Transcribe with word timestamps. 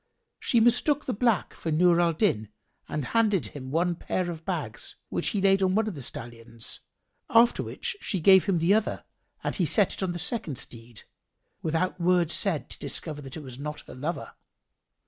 She 0.39 0.59
mistook 0.59 1.05
the 1.05 1.13
black 1.13 1.53
for 1.53 1.69
Nur 1.71 2.01
al 2.01 2.13
Din 2.13 2.49
and 2.89 3.05
handed 3.05 3.45
him 3.45 3.69
one 3.69 3.93
pair 3.93 4.31
of 4.31 4.43
bags, 4.45 4.95
which 5.09 5.27
he 5.27 5.39
laid 5.41 5.61
on 5.61 5.75
one 5.75 5.87
of 5.87 5.93
the 5.93 6.01
stallions: 6.01 6.79
after 7.29 7.61
which 7.61 7.95
she 8.01 8.19
gave 8.19 8.45
him 8.45 8.57
the 8.57 8.73
other 8.73 9.03
and 9.43 9.55
he 9.55 9.65
set 9.67 9.93
it 9.93 10.01
on 10.01 10.11
the 10.11 10.17
second 10.17 10.57
steed, 10.57 11.03
without 11.61 12.01
word 12.01 12.31
said 12.31 12.67
to 12.71 12.79
discover 12.79 13.21
that 13.21 13.37
it 13.37 13.43
was 13.43 13.59
not 13.59 13.81
her 13.81 13.93
lover. 13.93 14.31